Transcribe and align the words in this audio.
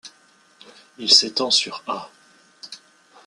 Il 0.97 1.11
s'étend 1.13 1.51
sur 1.51 1.83
ha. 1.85 2.09